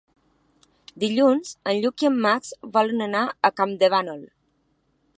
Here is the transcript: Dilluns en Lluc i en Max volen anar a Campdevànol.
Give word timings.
Dilluns 1.03 1.51
en 1.73 1.83
Lluc 1.83 2.05
i 2.05 2.11
en 2.11 2.19
Max 2.25 2.51
volen 2.79 3.07
anar 3.11 3.25
a 3.27 3.53
Campdevànol. 3.63 4.29